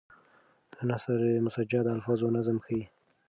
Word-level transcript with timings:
نثر 0.89 1.19
مسجع 1.45 1.79
د 1.83 1.87
الفاظو 1.95 2.27
نظم 2.37 2.57
ښيي. 2.65 2.83